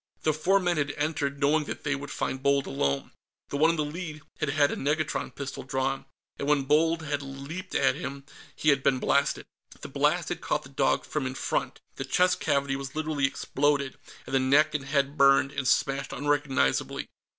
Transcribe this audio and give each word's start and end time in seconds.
The 0.23 0.33
four 0.33 0.59
men 0.59 0.77
had 0.77 0.89
entered, 0.97 1.39
knowing 1.39 1.65
that 1.65 1.83
they 1.83 1.93
would 1.93 2.09
find 2.09 2.41
Bold 2.41 2.65
alone. 2.65 3.11
The 3.49 3.57
one 3.57 3.69
in 3.69 3.75
the 3.75 3.85
lead 3.85 4.23
had 4.39 4.49
had 4.49 4.71
a 4.71 4.75
negatron 4.75 5.29
pistol 5.29 5.61
drawn, 5.61 6.05
and 6.39 6.47
when 6.47 6.63
Bold 6.63 7.03
had 7.03 7.21
leaped 7.21 7.75
at 7.75 8.01
them, 8.01 8.25
he 8.55 8.69
had 8.69 8.81
been 8.81 8.97
blasted. 8.97 9.45
The 9.79 9.87
blast 9.87 10.29
had 10.29 10.41
caught 10.41 10.63
the 10.63 10.69
dog 10.69 11.05
from 11.05 11.27
in 11.27 11.35
front 11.35 11.81
the 11.97 12.03
chest 12.03 12.39
cavity 12.39 12.75
was 12.75 12.95
literally 12.95 13.27
exploded, 13.27 13.95
and 14.25 14.33
the 14.33 14.39
neck 14.39 14.73
and 14.73 14.85
head 14.85 15.19
burned 15.19 15.51
and 15.51 15.67
smashed 15.67 16.13
unrecognizably. 16.13 17.09